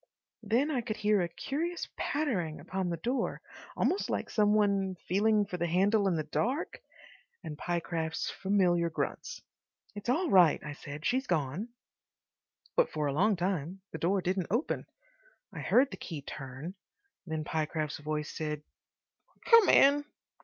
[0.41, 3.39] Then I could hear a curious pattering upon the door,
[3.77, 6.81] almost like some one feeling for the handle in the dark,
[7.43, 9.43] and Pyecraft's familiar grunts.
[9.93, 11.69] "It's all right," I said, "she's gone."
[12.75, 14.87] But for a long time the door didn't open.
[15.53, 16.73] I heard the key turn.
[17.27, 18.63] Then Pyecraft's voice said,
[19.51, 20.03] "Come in."